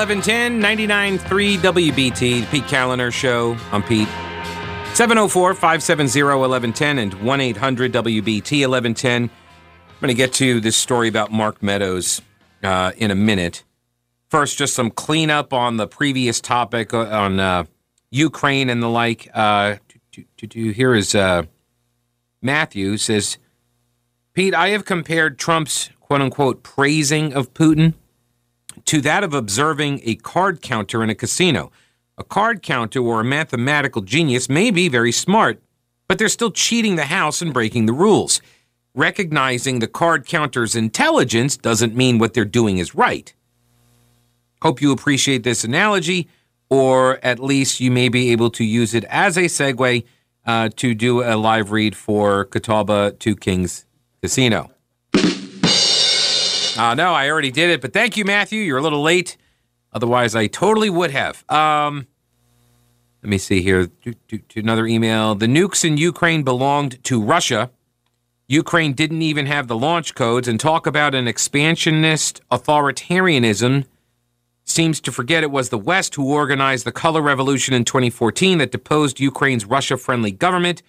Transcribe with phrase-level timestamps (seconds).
[0.00, 3.54] News Talk 1110, 99.3 WBT, the Pete Kaliner Show.
[3.70, 4.08] I'm Pete.
[4.94, 9.24] 704 570 1110 and 1 800 WBT 1110.
[9.24, 9.30] I'm
[10.00, 12.22] going to get to this story about Mark Meadows
[12.62, 13.64] uh, in a minute.
[14.30, 17.64] First, just some cleanup on the previous topic uh, on uh,
[18.10, 19.28] Ukraine and the like.
[19.34, 19.76] Uh,
[20.50, 21.42] here is uh,
[22.40, 23.36] Matthew says,
[24.32, 27.92] Pete, I have compared Trump's quote unquote praising of Putin
[28.86, 31.70] to that of observing a card counter in a casino.
[32.18, 35.62] A card counter or a mathematical genius may be very smart,
[36.06, 38.42] but they're still cheating the house and breaking the rules.
[38.94, 43.32] Recognizing the card counter's intelligence doesn't mean what they're doing is right.
[44.62, 46.28] Hope you appreciate this analogy,
[46.68, 50.04] or at least you may be able to use it as a segue
[50.44, 53.86] uh, to do a live read for Catawba Two Kings
[54.20, 54.70] Casino.
[56.80, 58.62] Uh, no, I already did it, but thank you, Matthew.
[58.62, 59.36] You're a little late.
[59.92, 61.44] Otherwise, I totally would have.
[61.50, 62.06] Um,
[63.22, 63.86] let me see here.
[63.86, 65.34] To, to, to another email.
[65.34, 67.70] The nukes in Ukraine belonged to Russia.
[68.48, 73.84] Ukraine didn't even have the launch codes, and talk about an expansionist authoritarianism
[74.64, 78.72] seems to forget it was the West who organized the color revolution in 2014 that
[78.72, 80.82] deposed Ukraine's Russia friendly government.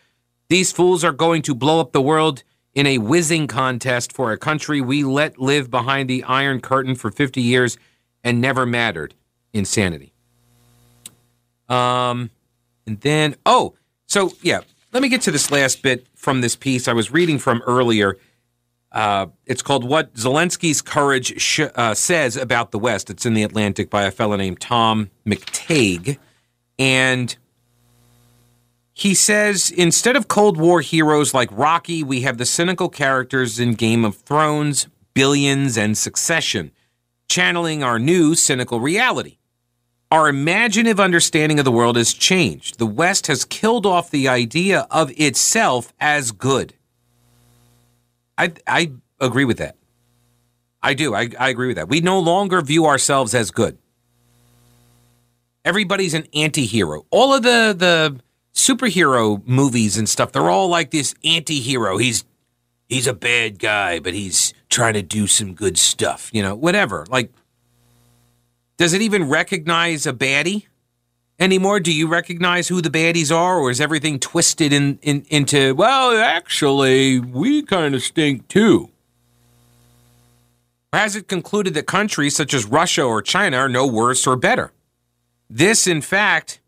[0.48, 4.38] These fools are going to blow up the world in a whizzing contest for a
[4.38, 7.78] country we let live behind the Iron Curtain for 50 years
[8.24, 9.14] and never mattered.
[9.54, 10.14] Insanity.
[11.68, 12.30] Um,
[12.86, 13.74] and then, oh,
[14.08, 14.62] so yeah,
[14.94, 18.18] let me get to this last bit from this piece I was reading from earlier.
[18.92, 23.10] Uh, it's called What Zelensky's Courage Sh- uh, Says About the West.
[23.10, 26.18] It's in The Atlantic by a fellow named Tom McTague.
[26.78, 27.36] And
[28.94, 33.74] he says instead of Cold War heroes like Rocky, we have the cynical characters in
[33.74, 36.72] Game of Thrones, Billions, and Succession,
[37.30, 39.38] channeling our new cynical reality.
[40.12, 42.80] Our imaginative understanding of the world has changed.
[42.80, 46.74] The West has killed off the idea of itself as good.
[48.38, 48.92] I, I
[49.22, 49.78] agree with that.
[50.84, 51.16] I do.
[51.16, 51.88] I, I agree with that.
[51.88, 53.78] We no longer view ourselves as good.
[55.64, 57.06] Everybody's an anti hero.
[57.12, 58.20] All of the, the
[58.54, 61.98] superhero movies and stuff, they're all like this anti-hero.
[61.98, 62.24] He's
[62.90, 67.06] he's a bad guy, but he's trying to do some good stuff, you know, whatever.
[67.10, 67.32] Like
[68.82, 70.66] does it even recognize a baddie
[71.40, 71.80] anymore?
[71.80, 76.18] Do you recognize who the baddies are or is everything twisted in, in into well,
[76.18, 78.90] actually, we kind of stink too?
[80.94, 84.36] Or has it concluded that countries such as Russia or China are no worse or
[84.36, 84.72] better?
[85.50, 86.60] This, in fact,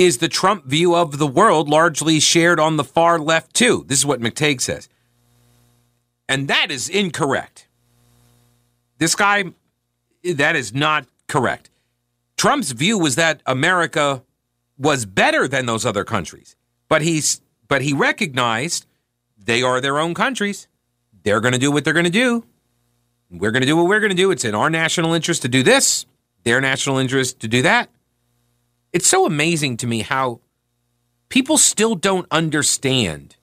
[0.00, 3.84] is the Trump view of the world largely shared on the far left, too.
[3.86, 4.88] This is what McTague says.
[6.26, 7.68] And that is incorrect.
[8.96, 9.44] This guy,
[10.24, 11.68] that is not correct.
[12.38, 14.22] Trump's view was that America
[14.78, 16.56] was better than those other countries.
[16.88, 18.86] But he's but he recognized
[19.36, 20.66] they are their own countries.
[21.22, 22.44] They're going to do what they're going to do.
[23.30, 24.30] We're going to do what we're going to do.
[24.30, 26.06] It's in our national interest to do this,
[26.44, 27.90] their national interest to do that.
[28.92, 30.40] It's so amazing to me how
[31.28, 33.36] people still don't understand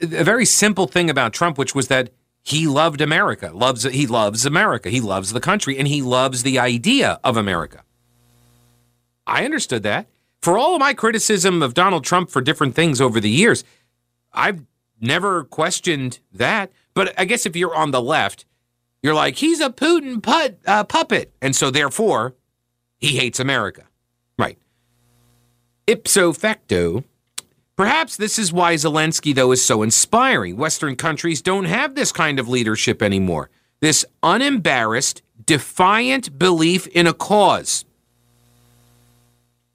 [0.00, 2.10] a very simple thing about Trump, which was that
[2.42, 6.58] he loved America, loves he loves America, he loves the country, and he loves the
[6.58, 7.82] idea of America.
[9.26, 10.06] I understood that.
[10.42, 13.64] For all of my criticism of Donald Trump for different things over the years,
[14.32, 14.62] I've
[15.00, 16.70] never questioned that.
[16.92, 18.44] But I guess if you're on the left,
[19.02, 22.34] you're like he's a Putin put, uh, puppet, and so therefore
[23.04, 23.84] he hates America.
[24.38, 24.58] Right.
[25.86, 27.04] Ipso facto,
[27.76, 30.56] perhaps this is why Zelensky, though, is so inspiring.
[30.56, 33.50] Western countries don't have this kind of leadership anymore.
[33.80, 37.84] This unembarrassed, defiant belief in a cause.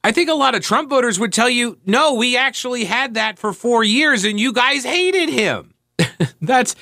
[0.04, 3.38] I think a lot of Trump voters would tell you, no, we actually had that
[3.38, 5.74] for four years and you guys hated him.
[6.42, 6.76] that's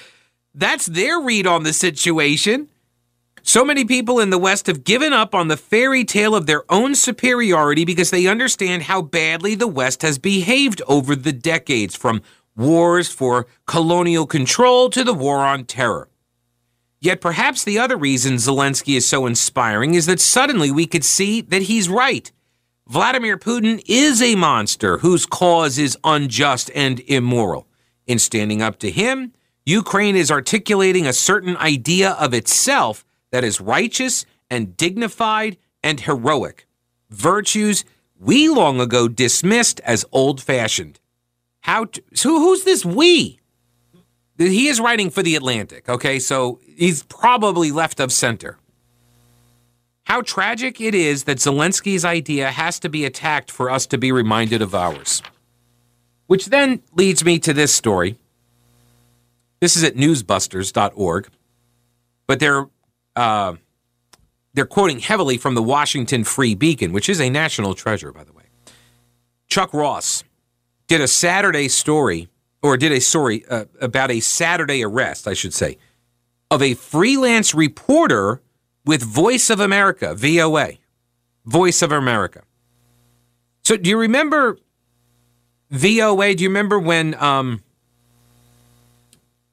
[0.53, 2.69] that's their read on the situation.
[3.47, 6.69] So many people in the West have given up on the fairy tale of their
[6.69, 12.21] own superiority because they understand how badly the West has behaved over the decades, from
[12.57, 16.09] wars for colonial control to the war on terror.
[16.99, 21.39] Yet perhaps the other reason Zelensky is so inspiring is that suddenly we could see
[21.39, 22.29] that he's right.
[22.85, 27.65] Vladimir Putin is a monster whose cause is unjust and immoral.
[28.07, 29.31] In standing up to him,
[29.65, 36.67] Ukraine is articulating a certain idea of itself that is righteous and dignified and heroic.
[37.09, 37.85] Virtues
[38.19, 40.99] we long ago dismissed as old fashioned.
[41.61, 43.39] How so who's this we?
[44.37, 46.19] He is writing for the Atlantic, okay?
[46.19, 48.57] So he's probably left of center.
[50.07, 54.09] how tragic it is that Zelensky's idea has to be attacked for us to be
[54.09, 55.21] reminded of ours.
[56.27, 58.17] Which then leads me to this story.
[59.59, 61.27] This is at newsbusters.org,
[62.25, 62.67] but they're
[63.17, 63.55] uh,
[64.53, 68.31] they're quoting heavily from the Washington Free Beacon, which is a national treasure, by the
[68.31, 68.43] way.
[69.47, 70.23] Chuck Ross
[70.87, 72.29] did a Saturday story,
[72.61, 75.77] or did a story uh, about a Saturday arrest, I should say,
[76.49, 78.41] of a freelance reporter
[78.85, 80.73] with Voice of America, VOA,
[81.45, 82.43] Voice of America.
[83.63, 84.57] So, do you remember
[85.71, 86.35] VOA?
[86.35, 87.63] Do you remember when, um,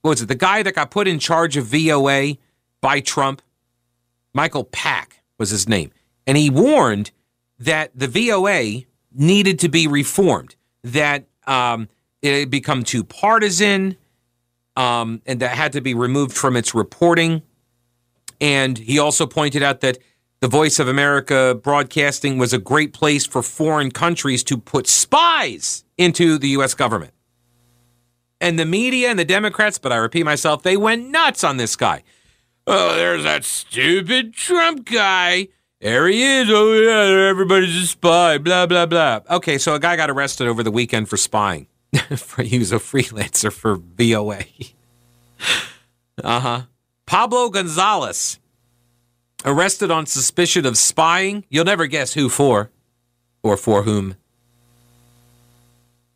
[0.02, 2.36] what was it, the guy that got put in charge of VOA
[2.80, 3.42] by Trump?
[4.34, 5.90] Michael Pack was his name.
[6.26, 7.12] And he warned
[7.58, 8.82] that the VOA
[9.12, 11.88] needed to be reformed, that um,
[12.20, 13.96] it had become too partisan,
[14.76, 17.42] um, and that had to be removed from its reporting.
[18.40, 19.98] And he also pointed out that
[20.40, 25.84] the Voice of America broadcasting was a great place for foreign countries to put spies
[25.96, 26.74] into the U.S.
[26.74, 27.12] government.
[28.40, 31.76] And the media and the Democrats, but I repeat myself, they went nuts on this
[31.76, 32.02] guy.
[32.66, 35.48] Oh, there's that stupid Trump guy.
[35.80, 36.48] There he is.
[36.50, 38.38] Oh, yeah, everybody's a spy.
[38.38, 39.20] Blah, blah, blah.
[39.30, 41.66] Okay, so a guy got arrested over the weekend for spying.
[41.92, 44.44] he was a freelancer for VOA.
[46.24, 46.62] uh huh.
[47.06, 48.38] Pablo Gonzalez,
[49.44, 51.44] arrested on suspicion of spying.
[51.50, 52.70] You'll never guess who for
[53.42, 54.16] or for whom.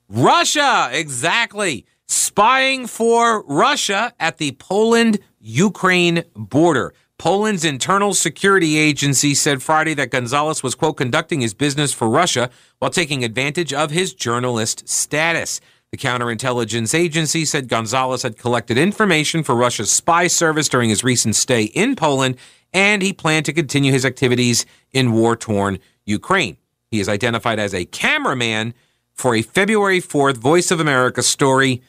[0.08, 1.84] Russia, exactly.
[2.10, 6.94] Spying for Russia at the Poland Ukraine border.
[7.18, 12.48] Poland's internal security agency said Friday that Gonzalez was, quote, conducting his business for Russia
[12.78, 15.60] while taking advantage of his journalist status.
[15.90, 21.36] The counterintelligence agency said Gonzalez had collected information for Russia's spy service during his recent
[21.36, 22.36] stay in Poland,
[22.72, 26.56] and he planned to continue his activities in war torn Ukraine.
[26.90, 28.72] He is identified as a cameraman
[29.12, 31.82] for a February 4th Voice of America story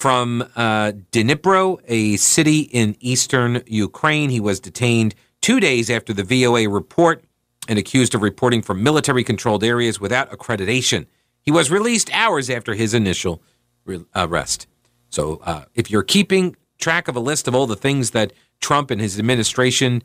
[0.00, 4.30] from uh, Dnipro, a city in eastern Ukraine.
[4.30, 7.22] He was detained two days after the VOA report
[7.68, 11.06] and accused of reporting from military controlled areas without accreditation.
[11.42, 13.42] He was released hours after his initial
[13.84, 14.66] re- arrest.
[15.10, 18.90] So, uh, if you're keeping track of a list of all the things that Trump
[18.90, 20.02] and his administration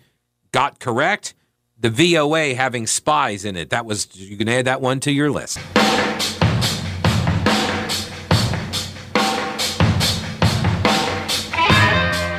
[0.52, 1.34] got correct,
[1.80, 5.32] the VOA having spies in it, that was, you can add that one to your
[5.32, 5.58] list.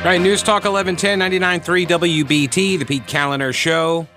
[0.07, 4.07] All right, News Talk 1110 99.3 WBT, the Pete Kaliner Show.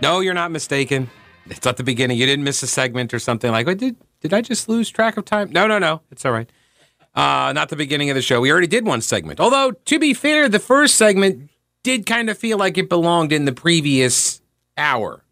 [0.00, 1.10] No, you're not mistaken.
[1.44, 2.16] It's at the beginning.
[2.16, 5.18] You didn't miss a segment or something like, what, did, did I just lose track
[5.18, 5.52] of time?
[5.52, 6.00] No, no, no.
[6.10, 6.50] It's all right.
[7.14, 8.40] Uh, not the beginning of the show.
[8.40, 9.40] We already did one segment.
[9.40, 11.50] Although, to be fair, the first segment
[11.82, 14.40] did kind of feel like it belonged in the previous
[14.78, 15.22] hour.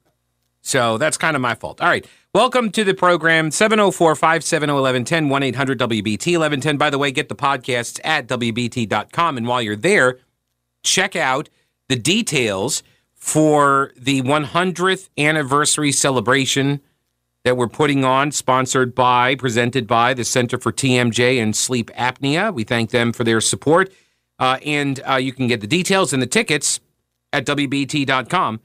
[0.60, 1.80] So that's kind of my fault.
[1.80, 2.06] All right.
[2.34, 6.78] Welcome to the program 704 570 1110 1 800 WBT 1110.
[6.78, 9.36] By the way, get the podcasts at WBT.com.
[9.36, 10.18] And while you're there,
[10.82, 11.50] check out
[11.90, 16.80] the details for the 100th anniversary celebration
[17.44, 22.54] that we're putting on, sponsored by, presented by the Center for TMJ and Sleep Apnea.
[22.54, 23.92] We thank them for their support.
[24.38, 26.80] Uh, and uh, you can get the details and the tickets
[27.30, 28.60] at WBT.com.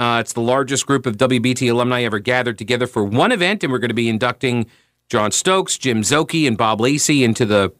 [0.00, 3.70] Uh, it's the largest group of WBT alumni ever gathered together for one event, and
[3.70, 4.64] we're going to be inducting
[5.10, 7.70] John Stokes, Jim Szoke, and Bob Lacey into the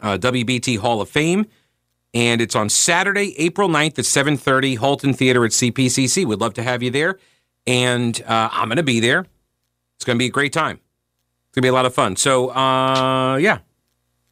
[0.00, 1.44] uh, WBT Hall of Fame.
[2.14, 6.24] And it's on Saturday, April 9th at 7.30, Halton Theater at CPCC.
[6.24, 7.18] We'd love to have you there.
[7.66, 9.26] And uh, I'm going to be there.
[9.96, 10.76] It's going to be a great time.
[10.76, 12.16] It's going to be a lot of fun.
[12.16, 13.58] So, uh, yeah,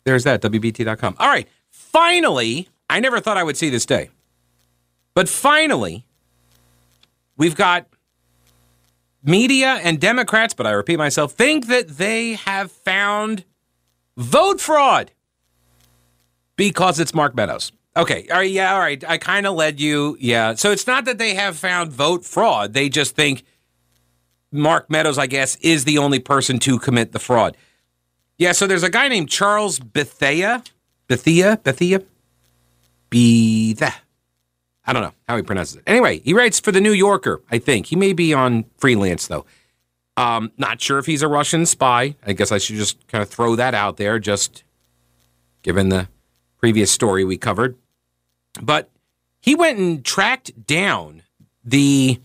[0.04, 1.16] there's that, WBT.com.
[1.18, 4.08] All right, finally, I never thought I would see this day.
[5.12, 6.06] But finally,
[7.40, 7.86] We've got
[9.24, 13.46] media and Democrats, but I repeat myself, think that they have found
[14.18, 15.10] vote fraud
[16.56, 17.72] because it's Mark Meadows.
[17.96, 19.02] Okay, all right, yeah, all right.
[19.08, 20.18] I kind of led you.
[20.20, 20.52] Yeah.
[20.54, 22.74] So it's not that they have found vote fraud.
[22.74, 23.44] They just think
[24.52, 27.56] Mark Meadows, I guess, is the only person to commit the fraud.
[28.36, 30.62] Yeah, so there's a guy named Charles Bethea.
[31.08, 31.58] Bethea?
[31.64, 32.02] Bethea?
[33.08, 33.94] Bethea.
[34.90, 35.84] I don't know how he pronounces it.
[35.86, 37.86] Anyway, he writes for the New Yorker, I think.
[37.86, 39.46] He may be on freelance, though.
[40.16, 42.16] Um, not sure if he's a Russian spy.
[42.26, 44.64] I guess I should just kind of throw that out there, just
[45.62, 46.08] given the
[46.58, 47.76] previous story we covered.
[48.60, 48.90] But
[49.40, 51.22] he went and tracked down
[51.64, 52.20] the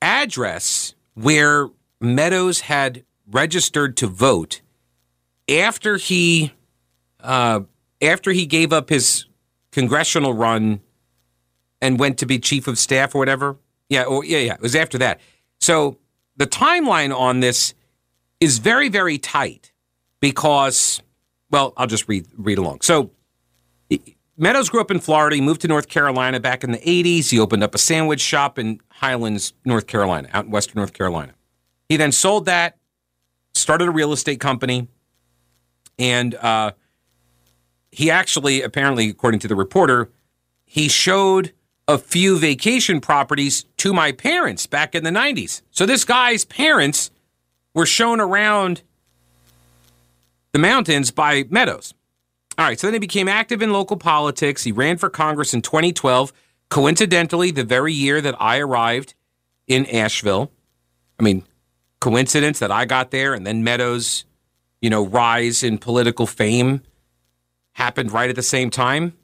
[0.00, 1.68] address where
[2.00, 4.62] Meadows had registered to vote
[5.46, 6.54] after he
[7.20, 7.60] uh,
[8.00, 9.26] after he gave up his
[9.72, 10.80] congressional run
[11.82, 13.58] and went to be chief of staff or whatever.
[13.90, 14.54] Yeah, oh, yeah, yeah.
[14.54, 15.20] It was after that.
[15.60, 15.98] So
[16.36, 17.74] the timeline on this
[18.40, 19.72] is very, very tight
[20.20, 21.02] because,
[21.50, 22.80] well, I'll just read read along.
[22.80, 23.10] So
[24.38, 25.36] Meadows grew up in Florida.
[25.36, 27.30] He moved to North Carolina back in the 80s.
[27.30, 31.34] He opened up a sandwich shop in Highlands, North Carolina, out in Western North Carolina.
[31.88, 32.78] He then sold that,
[33.52, 34.88] started a real estate company,
[35.98, 36.72] and uh,
[37.90, 40.10] he actually, apparently, according to the reporter,
[40.64, 41.52] he showed
[41.88, 45.62] a few vacation properties to my parents back in the 90s.
[45.70, 47.10] So this guy's parents
[47.74, 48.82] were shown around
[50.52, 51.94] the mountains by Meadows.
[52.58, 54.62] All right, so then he became active in local politics.
[54.62, 56.32] He ran for Congress in 2012,
[56.68, 59.14] coincidentally, the very year that I arrived
[59.66, 60.52] in Asheville.
[61.18, 61.44] I mean,
[62.00, 64.24] coincidence that I got there and then Meadows,
[64.80, 66.82] you know, rise in political fame
[67.72, 69.14] happened right at the same time.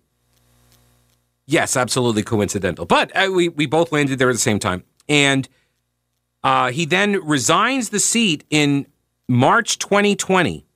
[1.51, 2.85] Yes, absolutely coincidental.
[2.85, 4.85] But uh, we, we both landed there at the same time.
[5.09, 5.49] And
[6.45, 8.87] uh, he then resigns the seat in
[9.31, 10.67] March 2020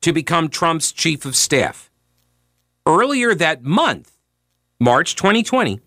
[0.00, 1.88] to become Trump's chief of staff.
[2.84, 4.18] Earlier that month,
[4.80, 5.80] March 2020,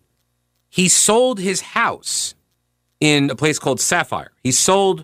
[0.70, 2.34] he sold his house
[3.02, 4.32] in a place called Sapphire.
[4.46, 5.04] He sold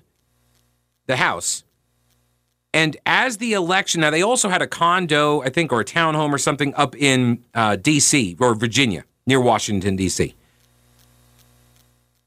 [1.08, 1.66] the house.
[2.74, 6.32] And as the election, now they also had a condo, I think, or a townhome
[6.32, 8.38] or something up in uh, D.C.
[8.40, 10.34] or Virginia near Washington, D.C.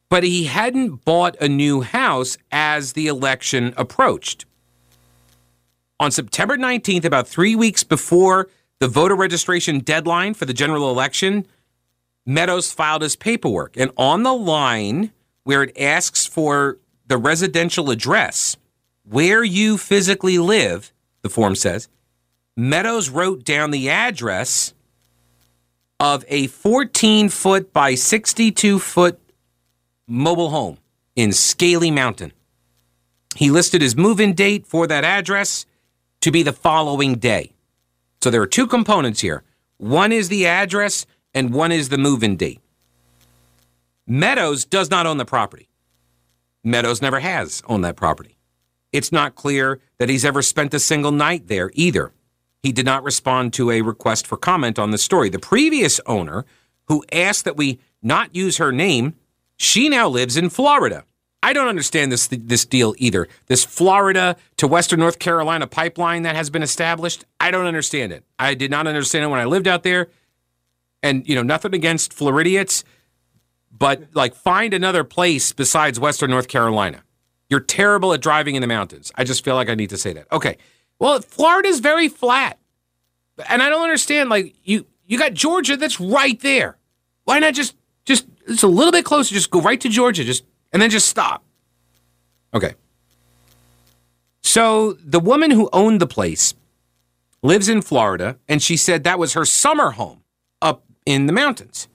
[0.09, 4.45] But he hadn't bought a new house as the election approached.
[5.99, 11.47] On September 19th, about three weeks before the voter registration deadline for the general election,
[12.27, 13.77] Meadows filed his paperwork.
[13.77, 15.13] And on the line
[15.45, 18.57] where it asks for the residential address,
[19.05, 20.93] where you physically live,
[21.23, 21.89] the form says,
[22.57, 24.75] Meadows wrote down the address
[26.01, 29.21] of a 14 foot by 62 foot
[30.09, 30.79] mobile home
[31.15, 32.33] in Scaly Mountain.
[33.37, 35.67] He listed his move in date for that address
[36.23, 37.53] to be the following day.
[38.23, 39.45] So there are two components here
[39.77, 42.61] one is the address, and one is the move in date.
[44.07, 45.69] Meadows does not own the property.
[46.63, 48.37] Meadows never has owned that property.
[48.93, 52.13] It's not clear that he's ever spent a single night there either
[52.63, 55.29] he did not respond to a request for comment on the story.
[55.29, 56.45] The previous owner,
[56.89, 59.15] who asked that we not use her name,
[59.57, 61.05] she now lives in Florida.
[61.43, 63.27] I don't understand this this deal either.
[63.47, 68.25] This Florida to Western North Carolina pipeline that has been established, I don't understand it.
[68.39, 70.09] I did not understand it when I lived out there.
[71.03, 72.85] And you know, nothing against Floridians,
[73.71, 77.05] but like find another place besides Western North Carolina.
[77.49, 79.11] You're terrible at driving in the mountains.
[79.15, 80.31] I just feel like I need to say that.
[80.31, 80.59] Okay.
[81.01, 82.59] Well, Florida's very flat.
[83.49, 86.77] And I don't understand like you you got Georgia that's right there.
[87.25, 90.45] Why not just just it's a little bit closer, just go right to Georgia just
[90.73, 91.43] and then just stop.
[92.55, 92.75] Okay.
[94.43, 96.55] So the woman who owned the place
[97.43, 100.23] lives in Florida and she said that was her summer home
[100.61, 101.89] up in the mountains.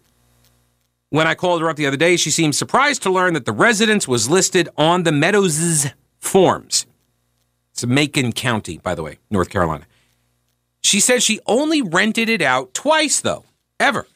[1.12, 3.52] When I called her up the other day, she seemed surprised to learn that the
[3.52, 5.88] residence was listed on the Meadows'
[6.20, 6.88] forms.
[7.86, 9.86] Macon County, by the way, North Carolina.
[10.82, 13.44] She says she only rented it out twice, though,
[13.80, 14.08] ever.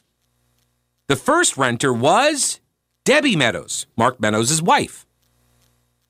[1.08, 2.60] The first renter was
[3.04, 5.06] Debbie Meadows, Mark Meadows' wife.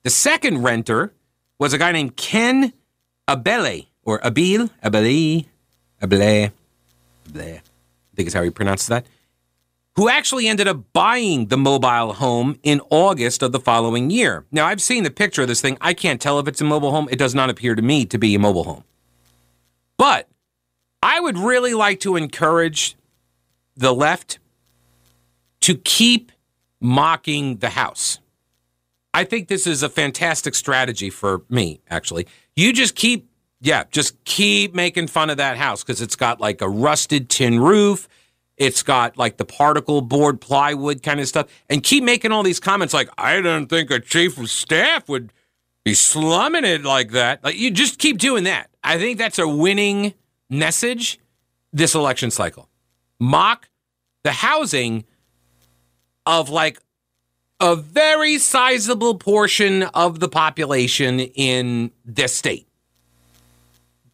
[0.03, 1.13] The second renter
[1.59, 2.73] was a guy named Ken
[3.27, 5.45] Abele, or Abil, Abele,
[6.01, 6.51] Abele,
[7.29, 7.61] Abele, I
[8.15, 9.05] think is how he pronounces that
[9.95, 14.45] who actually ended up buying the mobile home in August of the following year.
[14.51, 15.77] Now, I've seen the picture of this thing.
[15.81, 17.09] I can't tell if it's a mobile home.
[17.11, 18.83] It does not appear to me to be a mobile home.
[19.97, 20.29] But
[21.03, 22.95] I would really like to encourage
[23.75, 24.39] the left
[25.61, 26.31] to keep
[26.79, 28.19] mocking the house.
[29.13, 32.27] I think this is a fantastic strategy for me, actually.
[32.55, 33.29] You just keep,
[33.59, 37.59] yeah, just keep making fun of that house because it's got like a rusted tin
[37.59, 38.07] roof
[38.61, 41.47] it's got like the particle board plywood kind of stuff.
[41.67, 45.33] And keep making all these comments like, I don't think a chief of staff would
[45.83, 47.43] be slumming it like that.
[47.43, 48.69] Like you just keep doing that.
[48.83, 50.13] I think that's a winning
[50.47, 51.19] message
[51.73, 52.69] this election cycle.
[53.19, 53.67] Mock
[54.23, 55.05] the housing
[56.27, 56.79] of like
[57.59, 62.67] a very sizable portion of the population in this state.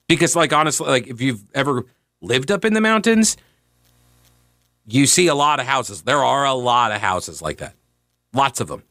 [0.07, 1.85] Because like honestly, like if you've ever
[2.21, 3.35] lived up in the mountains,
[4.87, 6.01] you see a lot of houses.
[6.01, 7.75] There are a lot of houses like that,
[8.33, 8.83] lots of them.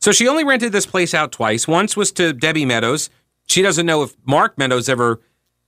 [0.00, 1.68] So she only rented this place out twice.
[1.68, 3.10] Once was to Debbie Meadows.
[3.46, 5.20] She doesn't know if Mark Meadows ever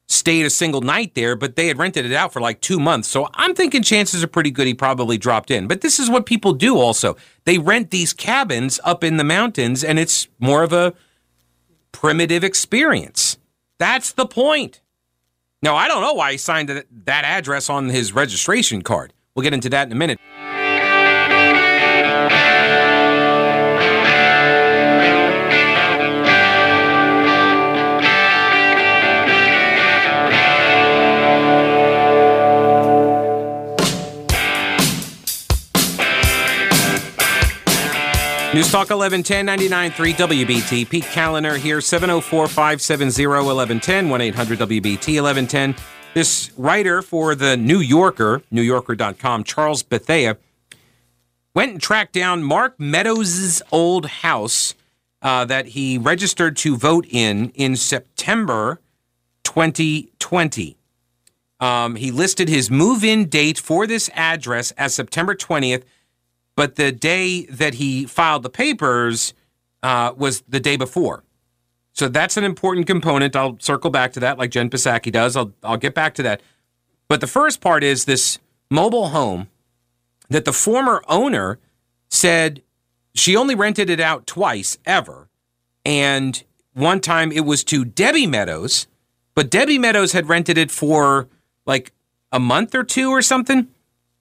[0.06, 3.08] stayed a single night there, but they had rented it out for like two months.
[3.08, 5.68] So I'm thinking chances are pretty good he probably dropped in.
[5.68, 7.16] But this is what people do also.
[7.44, 10.94] They rent these cabins up in the mountains, and it's more of a
[11.92, 13.38] primitive experience.
[13.78, 14.80] That's the point.
[15.62, 19.12] Now, I don't know why he signed that address on his registration card.
[19.34, 20.18] We'll get into that in a minute.
[38.52, 40.90] News Talk 1110 99.3 WBT.
[40.90, 45.76] Pete Kaliner here, 704 570 1110, 1 800 WBT 1110.
[46.14, 50.36] This writer for the New Yorker, NewYorker.com, Charles Bethea,
[51.54, 54.74] went and tracked down Mark Meadows' old house
[55.22, 58.80] uh, that he registered to vote in in September
[59.44, 60.76] 2020.
[61.60, 65.84] Um, he listed his move in date for this address as September 20th
[66.56, 69.34] but the day that he filed the papers
[69.82, 71.24] uh, was the day before.
[71.92, 73.34] So that's an important component.
[73.36, 75.36] I'll circle back to that like Jen Psaki does.
[75.36, 76.40] I'll, I'll get back to that.
[77.08, 78.38] But the first part is this
[78.70, 79.48] mobile home
[80.28, 81.58] that the former owner
[82.08, 82.62] said
[83.14, 85.28] she only rented it out twice ever.
[85.84, 86.42] And
[86.74, 88.86] one time it was to Debbie Meadows,
[89.34, 91.28] but Debbie Meadows had rented it for
[91.66, 91.92] like
[92.32, 93.68] a month or two or something.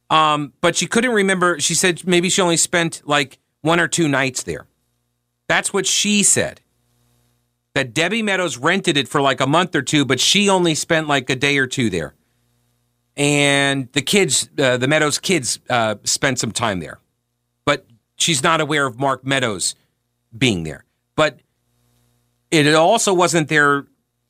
[0.10, 1.60] Um, but she couldn't remember.
[1.60, 4.66] She said maybe she only spent like one or two nights there.
[5.48, 6.62] That's what she said.
[7.76, 11.08] That Debbie Meadows rented it for like a month or two, but she only spent
[11.08, 12.16] like a day or two there.
[13.16, 17.00] And the kids, uh, the Meadows kids, uh, spent some time there.
[17.66, 19.76] But she's not aware of Mark Meadows
[20.36, 20.86] being there.
[21.16, 21.40] But
[22.50, 23.86] it also wasn't their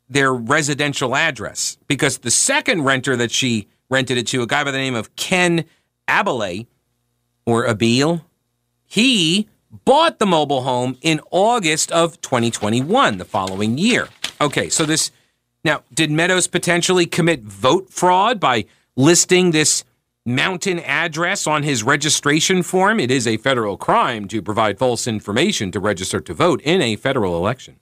[0.09, 4.71] their residential address because the second renter that she rented it to a guy by
[4.71, 5.65] the name of Ken
[6.07, 6.67] Abele
[7.45, 8.25] or Abil.
[8.85, 9.47] He
[9.85, 14.07] bought the mobile home in August of 2021, the following year.
[14.41, 15.11] Okay, so this
[15.63, 19.83] now, did Meadows potentially commit vote fraud by listing this
[20.25, 22.99] mountain address on his registration form?
[22.99, 26.95] It is a federal crime to provide false information to register to vote in a
[26.95, 27.77] federal election.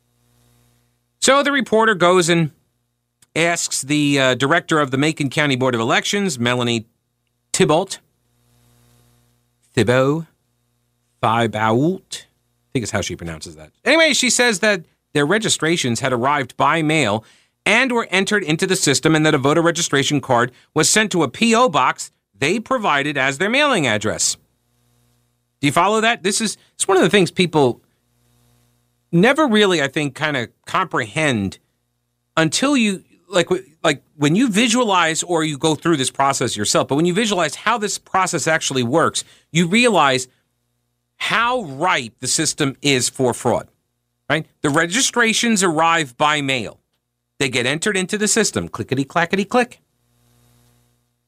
[1.19, 2.51] So the reporter goes and
[3.37, 6.87] asks the uh, director of the Macon County Board of Elections, Melanie
[7.53, 7.99] Thibault,
[9.73, 10.25] Thibault,
[11.21, 13.71] Thibault, I think is how she pronounces that.
[13.85, 17.23] Anyway, she says that their registrations had arrived by mail
[17.65, 21.23] and were entered into the system, and that a voter registration card was sent to
[21.23, 21.69] a P.O.
[21.69, 24.37] box they provided as their mailing address.
[25.59, 26.23] Do you follow that?
[26.23, 27.81] This is it's one of the things people
[29.11, 31.59] never really, I think, kind of comprehend
[32.35, 33.49] until you like
[33.83, 37.55] like when you visualize or you go through this process yourself, but when you visualize
[37.55, 40.27] how this process actually works, you realize
[41.17, 43.67] how ripe the system is for fraud.
[44.29, 44.45] Right?
[44.61, 46.79] The registrations arrive by mail.
[47.39, 49.79] They get entered into the system, clickety clackety click.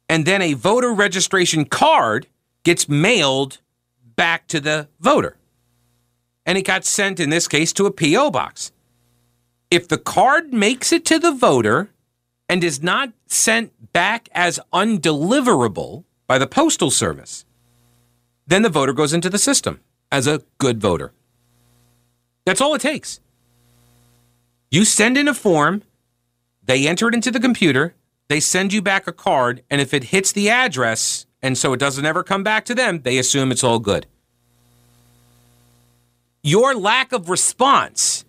[0.10, 2.28] And then a voter registration card
[2.64, 3.60] gets mailed
[4.16, 5.38] back to the voter.
[6.46, 8.32] And it got sent, in this case, to a P.O.
[8.32, 8.72] box.
[9.72, 11.92] If the card makes it to the voter
[12.48, 17.46] and is not sent back as undeliverable by the Postal Service,
[18.48, 19.80] then the voter goes into the system
[20.12, 21.14] as a good voter.
[22.46, 23.20] That's all it takes.
[24.72, 25.84] You send in a form,
[26.64, 27.94] they enter it into the computer,
[28.28, 31.80] they send you back a card, and if it hits the address, and so it
[31.80, 34.08] doesn't ever come back to them, they assume it's all good.
[36.42, 38.26] Your lack of response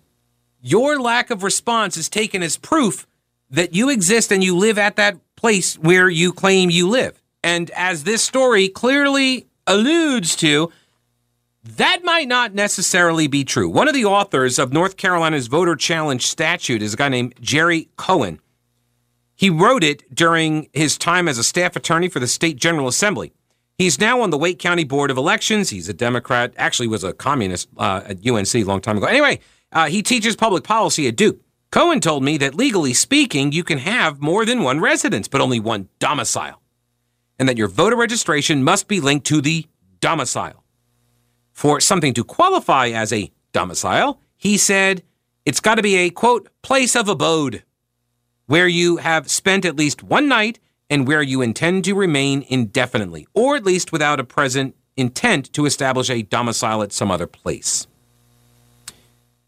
[0.61, 3.07] your lack of response is taken as proof
[3.49, 7.21] that you exist and you live at that place where you claim you live.
[7.43, 10.71] And as this story clearly alludes to,
[11.63, 13.69] that might not necessarily be true.
[13.69, 17.89] One of the authors of North Carolina's voter challenge statute is a guy named Jerry
[17.97, 18.39] Cohen.
[19.35, 23.33] He wrote it during his time as a staff attorney for the state general assembly.
[23.77, 25.71] He's now on the Wake County Board of Elections.
[25.71, 29.07] He's a Democrat, actually was a communist uh, at UNC a long time ago.
[29.07, 29.39] Anyway,
[29.71, 31.39] uh, he teaches public policy at Duke.
[31.71, 35.59] Cohen told me that legally speaking, you can have more than one residence, but only
[35.59, 36.61] one domicile,
[37.39, 39.65] and that your voter registration must be linked to the
[40.01, 40.63] domicile.
[41.53, 45.03] For something to qualify as a domicile, he said
[45.45, 47.63] it's got to be a quote, place of abode,
[48.47, 53.25] where you have spent at least one night and where you intend to remain indefinitely,
[53.33, 57.87] or at least without a present intent to establish a domicile at some other place.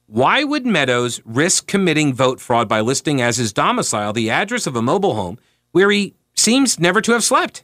[0.07, 4.75] Why would Meadows risk committing vote fraud by listing as his domicile the address of
[4.75, 5.39] a mobile home
[5.71, 7.63] where he seems never to have slept?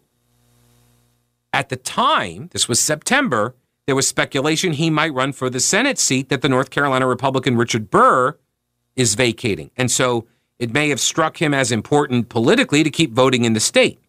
[1.51, 5.97] At the time, this was September, there was speculation he might run for the Senate
[5.97, 8.37] seat that the North Carolina Republican Richard Burr
[8.95, 9.71] is vacating.
[9.75, 10.27] And so
[10.59, 13.99] it may have struck him as important politically to keep voting in the state.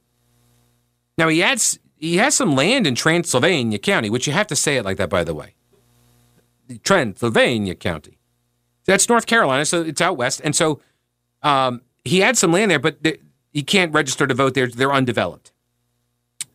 [1.17, 4.77] Now he adds he has some land in Transylvania County, which you have to say
[4.77, 5.55] it like that, by the way.
[6.83, 8.20] Transylvania County.
[8.87, 10.41] That's North Carolina, so it's out west.
[10.43, 10.81] And so
[11.43, 12.99] um, he had some land there, but
[13.53, 14.67] he can't register to vote there.
[14.69, 15.53] They're undeveloped.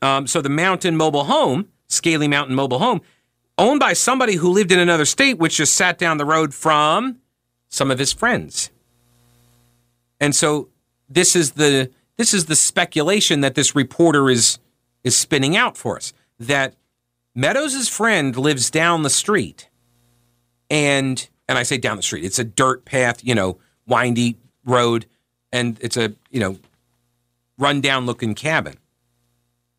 [0.01, 3.01] Um, so the Mountain Mobile Home, Scaly Mountain Mobile Home,
[3.57, 7.19] owned by somebody who lived in another state, which just sat down the road from
[7.69, 8.69] some of his friends.
[10.19, 10.69] And so
[11.09, 14.59] this is the this is the speculation that this reporter is
[15.03, 16.75] is spinning out for us that
[17.33, 19.69] Meadows' friend lives down the street.
[20.69, 22.23] And and I say down the street.
[22.23, 25.05] It's a dirt path, you know, windy road
[25.51, 26.57] and it's a, you know,
[27.57, 28.75] rundown looking cabin.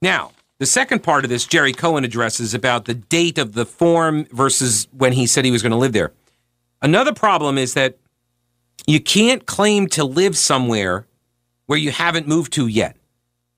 [0.00, 4.24] Now, the second part of this, Jerry Cohen addresses about the date of the form
[4.32, 6.12] versus when he said he was going to live there.
[6.80, 7.98] Another problem is that
[8.86, 11.06] you can't claim to live somewhere
[11.66, 12.96] where you haven't moved to yet.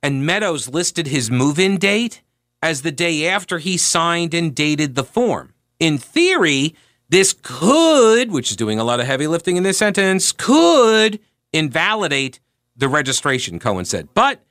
[0.02, 2.22] And Meadows listed his move in date
[2.62, 5.52] as the day after he signed and dated the form.
[5.78, 6.74] In theory,
[7.08, 11.20] this could, which is doing a lot of heavy lifting in this sentence, could
[11.52, 12.40] invalidate
[12.76, 14.08] the registration, Cohen said.
[14.14, 14.44] But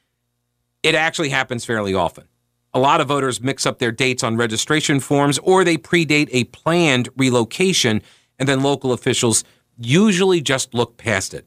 [0.84, 2.26] it actually happens fairly often.
[2.74, 6.46] A lot of voters mix up their dates on registration forms or they predate a
[6.46, 8.02] planned relocation,
[8.38, 9.44] and then local officials
[9.78, 11.46] usually just look past it.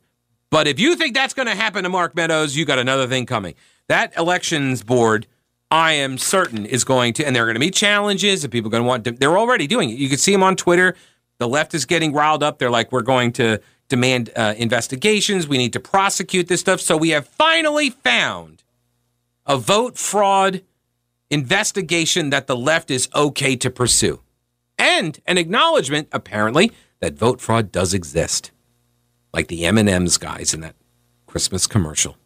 [0.51, 3.27] But if you think that's going to happen to Mark Meadows, you got another thing
[3.27, 3.55] coming.
[3.89, 5.27] That elections board,
[5.71, 8.69] I am certain, is going to, and there are going to be challenges, and people
[8.69, 9.99] are going to want to, they're already doing it.
[9.99, 10.97] You can see them on Twitter.
[11.39, 12.59] The left is getting riled up.
[12.59, 15.47] They're like, we're going to demand uh, investigations.
[15.47, 16.81] We need to prosecute this stuff.
[16.81, 18.63] So we have finally found
[19.47, 20.63] a vote fraud
[21.31, 24.21] investigation that the left is okay to pursue.
[24.79, 28.51] And an acknowledgement, apparently, that vote fraud does exist.
[29.33, 30.75] Like the M&M's guys in that
[31.27, 32.17] Christmas commercial.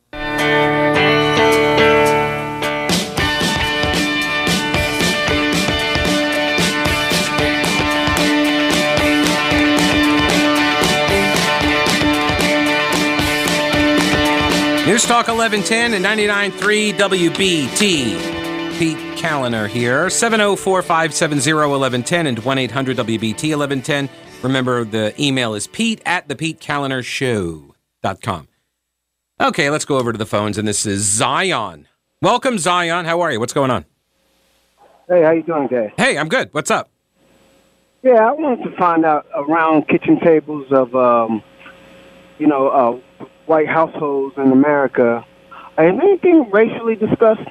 [14.94, 18.78] News Talk 1110 and 99.3 WBT.
[18.78, 20.08] Pete Kaliner here.
[20.08, 24.08] 704 570 1110 and 1 800 WBT 1110.
[24.44, 28.46] Remember, the email is pete at the Pete Kaliner Show.com.
[29.40, 31.88] Okay, let's go over to the phones, and this is Zion.
[32.22, 33.04] Welcome, Zion.
[33.04, 33.40] How are you?
[33.40, 33.84] What's going on?
[35.08, 35.90] Hey, how you doing, Dave?
[35.96, 36.50] Hey, I'm good.
[36.54, 36.88] What's up?
[38.04, 41.42] Yeah, I wanted to find out around kitchen tables of, um,
[42.38, 43.00] you know, uh,
[43.46, 45.24] white households in America.
[45.78, 47.48] Is anything racially discussed?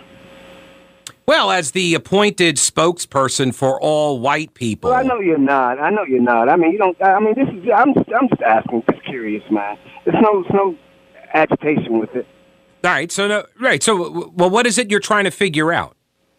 [1.25, 4.89] Well, as the appointed spokesperson for all white people.
[4.89, 5.79] Well, I know you're not.
[5.79, 6.49] I know you're not.
[6.49, 7.01] I mean, you don't.
[7.01, 7.69] I mean, this is.
[7.73, 7.93] I'm.
[8.13, 8.83] I'm just asking.
[8.91, 9.77] Just curious, man.
[10.03, 10.43] There's no.
[10.43, 10.77] There's no
[11.33, 12.27] agitation with it.
[12.83, 13.11] All right.
[13.11, 13.45] So no.
[13.59, 13.81] Right.
[13.81, 15.95] So well, what is it you're trying to figure out?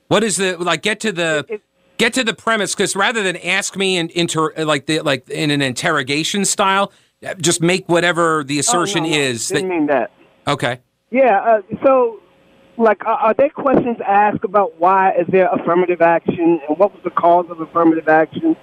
[0.09, 0.83] What is the like?
[0.83, 1.47] Get to the.
[1.49, 1.63] It, it,
[1.97, 5.51] get to the premise because rather than ask me in inter like the like in
[5.51, 6.93] an interrogation style,
[7.39, 9.49] just make whatever the assertion oh, no, is.
[9.49, 10.11] Didn't that, mean that.
[10.47, 10.81] Okay.
[11.11, 11.41] Yeah.
[11.41, 12.21] Uh, so,
[12.77, 17.03] like, are, are there questions asked about why is there affirmative action and what was
[17.05, 18.57] the cause of affirmative action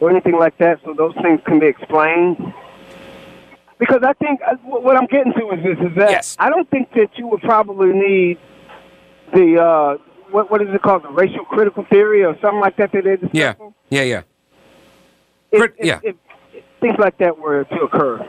[0.00, 0.80] or anything like that?
[0.84, 2.36] So those things can be explained.
[3.78, 6.36] Because I think uh, what I'm getting to is this: is that yes.
[6.38, 8.38] I don't think that you would probably need
[9.32, 9.96] the uh,
[10.30, 13.16] what what is it called, the racial critical theory or something like that that they're
[13.16, 13.72] discussing.
[13.90, 14.02] Yeah.
[14.02, 14.02] Yeah.
[14.02, 14.22] Yeah.
[15.50, 16.00] If, yeah.
[16.02, 16.16] If,
[16.84, 18.20] things like that were to occur.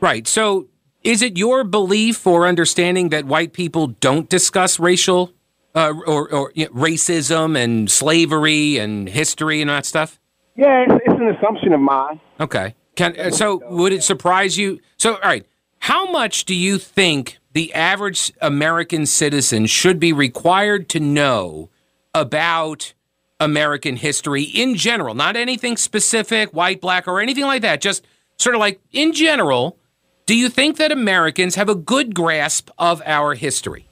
[0.00, 0.26] Right.
[0.28, 0.68] So,
[1.02, 5.32] is it your belief or understanding that white people don't discuss racial
[5.74, 10.20] uh, or, or you know, racism and slavery and history and that stuff?
[10.56, 12.20] Yeah, it's, it's an assumption of mine.
[12.40, 12.74] Okay.
[12.94, 14.80] Can, uh, so, would it surprise you?
[14.96, 15.46] So, all right.
[15.80, 21.70] How much do you think the average American citizen should be required to know
[22.14, 22.94] about
[23.40, 28.06] American history in general, not anything specific, white, black, or anything like that, just
[28.38, 29.78] sort of like in general,
[30.24, 33.86] do you think that Americans have a good grasp of our history?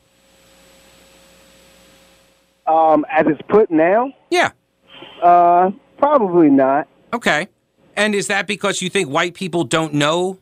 [2.66, 4.12] Um, as it's put now?
[4.30, 4.52] Yeah.
[5.22, 6.88] Uh, probably not.
[7.12, 7.48] Okay.
[7.96, 10.38] And is that because you think white people don't know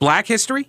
[0.00, 0.68] black history?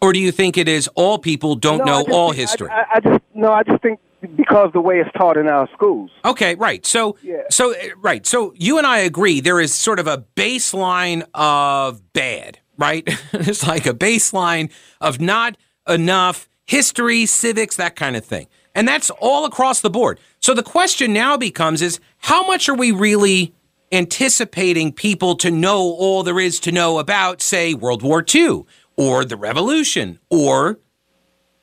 [0.00, 2.70] Or do you think it is all people don't no, know all history?
[2.70, 4.00] I, I, I, just no, I just think
[4.36, 6.10] because the way it's taught in our schools.
[6.24, 6.84] Okay, right.
[6.84, 7.42] So, Yeah.
[7.50, 8.26] so uh, right.
[8.26, 13.04] So you and I agree there is sort of a baseline of bad, right?
[13.32, 15.56] it's like a baseline of not
[15.88, 18.46] enough history, civics, that kind of thing.
[18.74, 20.20] And that's all across the board.
[20.38, 23.52] So the question now becomes is how much are we really
[23.90, 28.62] anticipating people to know all there is to know about, say, World War II
[28.96, 30.78] or the Revolution or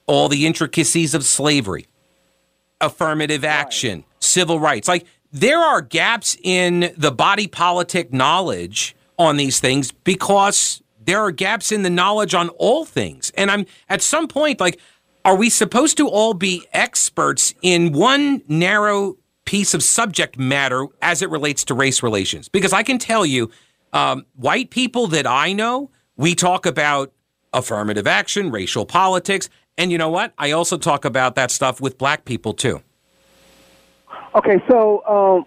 [0.08, 1.88] all the intricacies of slavery?
[2.82, 4.88] Affirmative action, civil rights.
[4.88, 11.32] Like there are gaps in the body politic knowledge on these things because there are
[11.32, 13.32] gaps in the knowledge on all things.
[13.36, 14.80] And I'm at some point like
[15.26, 21.22] are we supposed to all be experts in one narrow piece of subject matter as
[21.22, 22.48] it relates to race relations?
[22.48, 23.52] Because I can tell you,
[23.92, 27.12] um, white people that I know, we talk about
[27.52, 30.34] affirmative action, racial politics, and you know what?
[30.38, 32.82] I also talk about that stuff with black people too.
[34.36, 35.46] Okay, so um,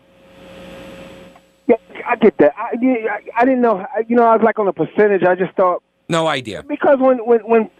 [1.66, 2.52] yeah, I get that.
[2.56, 3.86] I, I, I didn't know.
[4.08, 5.22] You know, I was like on a percentage.
[5.22, 6.62] I just thought No idea.
[6.62, 7.70] because when when when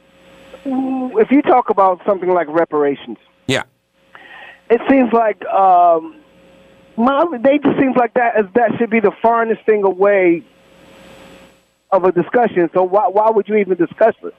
[0.65, 3.63] if you talk about something like reparations, Yeah.
[4.69, 6.17] it seems like um,
[6.97, 10.45] my, they just seems like that as that should be the farthest thing away
[11.93, 12.69] of a discussion.
[12.75, 14.35] So why why would you even discuss it?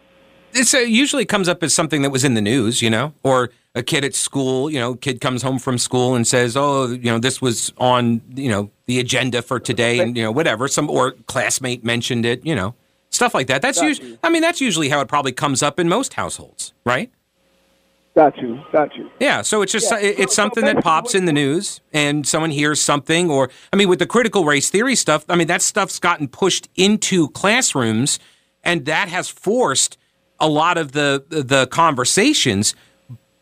[0.53, 3.49] It's uh, usually comes up as something that was in the news, you know, or
[3.75, 7.11] a kid at school, you know, kid comes home from school and says, "Oh, you
[7.11, 10.67] know, this was on, you know, the agenda for today," and you know, whatever.
[10.67, 12.75] Some or classmate mentioned it, you know,
[13.09, 13.61] stuff like that.
[13.61, 14.19] That's Got usually, you.
[14.23, 17.09] I mean, that's usually how it probably comes up in most households, right?
[18.13, 19.09] Got you, got you.
[19.21, 21.79] Yeah, so it's just Yeah, it- it's so- so something that pops in the news,
[21.93, 25.47] and someone hears something, or I mean, with the critical race theory stuff, I mean,
[25.47, 28.19] that stuff's gotten pushed into classrooms,
[28.65, 29.97] and that has forced
[30.41, 32.75] a lot of the the conversations.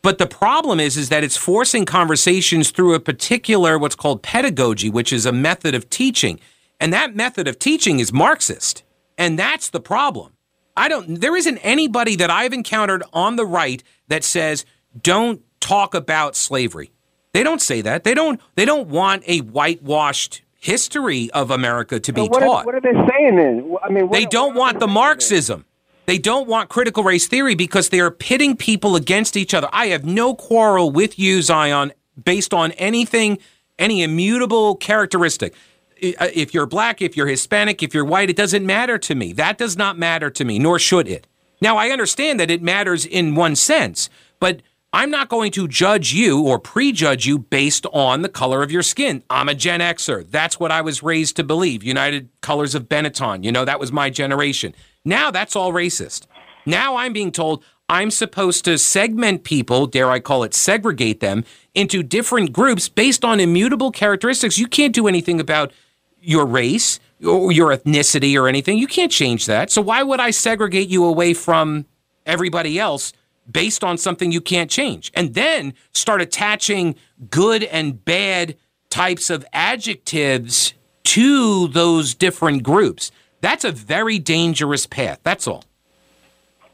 [0.02, 4.88] But the problem is, is that it's forcing conversations through a particular what's called pedagogy,
[4.88, 6.40] which is a method of teaching,
[6.78, 8.82] and that method of teaching is Marxist,
[9.18, 10.32] and that's the problem.
[10.76, 11.20] I don't.
[11.20, 14.64] There isn't anybody that I've encountered on the right that says
[15.02, 16.92] don't talk about slavery.
[17.32, 18.04] They don't say that.
[18.04, 18.40] They don't.
[18.54, 22.62] They don't want a whitewashed history of America to be what, taught.
[22.62, 23.76] are, what are they saying then?
[23.82, 25.64] I mean, what, They don't what want the Marxism.
[26.10, 29.68] They don't want critical race theory because they are pitting people against each other.
[29.72, 31.92] I have no quarrel with you, Zion,
[32.24, 33.38] based on anything,
[33.78, 35.54] any immutable characteristic.
[36.02, 39.32] Uh, If you're black, if you're Hispanic, if you're white, it doesn't matter to me.
[39.34, 41.28] That does not matter to me, nor should it.
[41.60, 46.12] Now, I understand that it matters in one sense, but I'm not going to judge
[46.12, 49.22] you or prejudge you based on the color of your skin.
[49.30, 50.28] I'm a Gen Xer.
[50.28, 51.84] That's what I was raised to believe.
[51.84, 53.44] United Colors of Benetton.
[53.44, 54.74] You know, that was my generation.
[55.04, 56.26] Now that's all racist.
[56.66, 61.44] Now I'm being told I'm supposed to segment people, dare I call it segregate them,
[61.72, 64.58] into different groups based on immutable characteristics.
[64.58, 65.72] You can't do anything about
[66.20, 68.76] your race or your ethnicity or anything.
[68.76, 69.70] You can't change that.
[69.70, 71.86] So why would I segregate you away from
[72.26, 73.12] everybody else
[73.50, 75.12] based on something you can't change?
[75.14, 76.96] And then start attaching
[77.30, 78.56] good and bad
[78.88, 80.74] types of adjectives
[81.04, 83.10] to those different groups.
[83.40, 85.20] That's a very dangerous path.
[85.22, 85.64] That's all.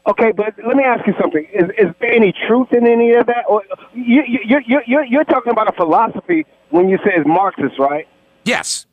[0.07, 1.45] Okay, but let me ask you something.
[1.53, 3.43] Is, is there any truth in any of that?
[3.47, 3.61] Or
[3.93, 7.77] you, you, you, you, you're, you're talking about a philosophy when you say it's Marxist,
[7.77, 8.07] right?
[8.45, 8.85] Yes.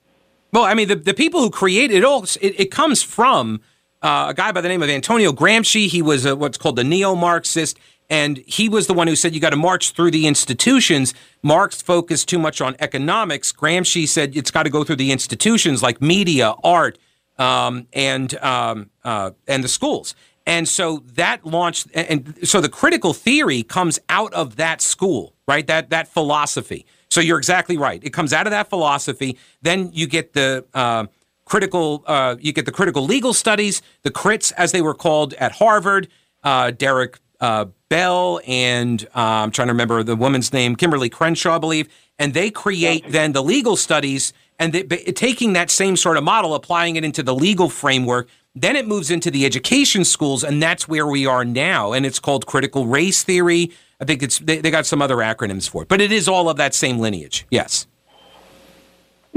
[0.53, 3.61] Well, I mean, the, the people who created it all, it, it comes from
[4.05, 5.89] uh, a guy by the name of Antonio Gramsci.
[5.89, 7.79] He was a, what's called the neo Marxist,
[8.11, 11.15] and he was the one who said you got to march through the institutions.
[11.43, 13.51] Marx focused too much on economics.
[13.51, 16.99] Gramsci said it's got to go through the institutions like media, art,
[17.39, 20.15] um, and um, uh, and the schools.
[20.47, 25.67] And so that launched, and so the critical theory comes out of that school, right?
[25.67, 26.85] That that philosophy.
[27.09, 28.05] So you're exactly right.
[28.05, 29.39] It comes out of that philosophy.
[29.63, 31.07] Then you get the uh,
[31.45, 35.53] critical, uh, you get the critical legal studies, the crits as they were called at
[35.53, 36.09] Harvard.
[36.43, 41.57] Uh, Derrick uh, Bell and uh, I'm trying to remember the woman's name, Kimberly Crenshaw,
[41.57, 46.17] I believe, and they create then the legal studies and they, taking that same sort
[46.17, 48.29] of model, applying it into the legal framework.
[48.55, 51.93] Then it moves into the education schools, and that's where we are now.
[51.93, 53.73] And it's called critical race theory.
[54.01, 56.49] I think it's they, they got some other acronyms for it, but it is all
[56.49, 57.47] of that same lineage.
[57.51, 57.87] Yes.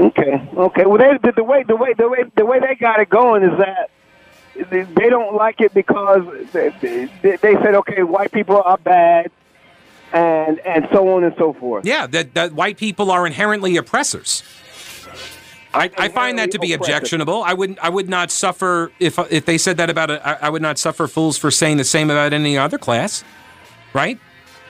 [0.00, 0.86] Okay, okay.
[0.86, 3.42] Well, they, the, the way the way the way the way they got it going
[3.42, 3.90] is that
[4.70, 6.68] they, they don't like it because they,
[7.22, 9.30] they, they said, okay, white people are bad,
[10.12, 11.84] and and so on and so forth.
[11.84, 14.42] Yeah, that, that white people are inherently oppressors.
[15.74, 16.94] I, I find that to be oppressive.
[16.94, 17.42] objectionable.
[17.42, 20.22] I would I would not suffer if if they said that about it.
[20.24, 23.22] I, I would not suffer fools for saying the same about any other class,
[23.92, 24.18] right?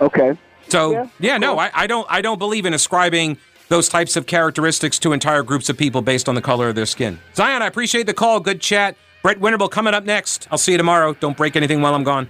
[0.00, 0.36] Okay.
[0.68, 1.58] So Yeah, yeah, no.
[1.58, 3.38] I, I don't I don't believe in ascribing
[3.68, 6.86] those types of characteristics to entire groups of people based on the color of their
[6.86, 7.18] skin.
[7.34, 8.40] Zion, I appreciate the call.
[8.40, 8.96] Good chat.
[9.22, 10.48] Brett Winterble coming up next.
[10.50, 11.14] I'll see you tomorrow.
[11.14, 12.28] Don't break anything while I'm gone.